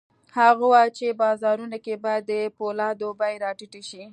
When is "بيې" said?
3.19-3.35